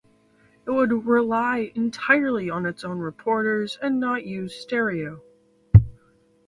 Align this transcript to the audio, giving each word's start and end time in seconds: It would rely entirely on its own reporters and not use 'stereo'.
It 0.65 0.71
would 0.71 1.05
rely 1.05 1.71
entirely 1.75 2.49
on 2.49 2.65
its 2.65 2.83
own 2.83 2.97
reporters 2.97 3.77
and 3.83 3.99
not 3.99 4.25
use 4.25 4.55
'stereo'. 4.59 5.21